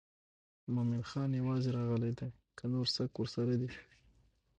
[0.73, 3.71] مومن خان یوازې راغلی دی که نور څوک ورسره دي.